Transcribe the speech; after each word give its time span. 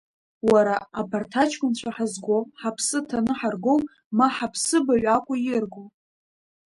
Уара, 0.49 0.75
абарҭ 0.99 1.31
аҷкәынцәа 1.41 1.89
ҳазго, 1.95 2.37
ҳаԥсы 2.59 2.99
ҭаны 3.07 3.33
ҳаргоу, 3.39 3.79
ма 4.17 4.27
ҳаԥсыбаҩ 4.35 5.05
акәу 5.15 5.35
ирго? 5.37 5.83